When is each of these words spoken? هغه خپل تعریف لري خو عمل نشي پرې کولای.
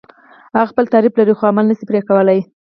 هغه 0.55 0.67
خپل 0.71 0.85
تعریف 0.93 1.13
لري 1.19 1.33
خو 1.37 1.43
عمل 1.51 1.65
نشي 1.69 1.85
پرې 1.89 2.01
کولای. 2.09 2.39